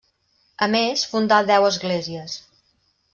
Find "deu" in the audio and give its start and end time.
1.51-1.67